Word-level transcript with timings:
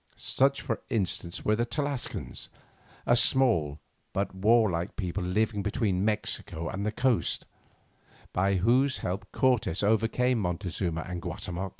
Such 0.15 0.61
for 0.63 0.81
instance 0.89 1.45
were 1.45 1.55
the 1.55 1.63
Tlascalans, 1.67 2.49
a 3.05 3.15
small 3.15 3.79
but 4.13 4.33
warlike 4.33 4.95
people 4.95 5.23
living 5.23 5.61
between 5.61 6.03
Mexico 6.03 6.69
and 6.69 6.83
the 6.83 6.91
coast, 6.91 7.45
by 8.33 8.55
whose 8.55 8.97
help 9.05 9.31
Cortes 9.31 9.83
overcame 9.83 10.39
Montezuma 10.39 11.01
and 11.01 11.21
Guatemoc. 11.21 11.69